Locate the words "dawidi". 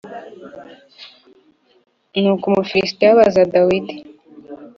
3.53-3.95